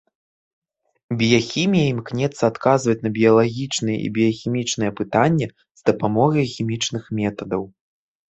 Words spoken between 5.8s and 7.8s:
з дапамогай хімічных метадаў.